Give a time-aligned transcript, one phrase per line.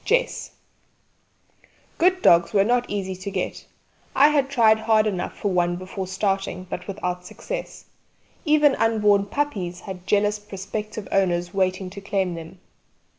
[0.03, 0.49] JESS
[1.99, 3.67] Good dogs were not easy to get;
[4.15, 7.85] I had tried hard enough for one before starting, but without success.
[8.43, 12.57] Even unborn puppies had jealous prospective owners waiting to claim them.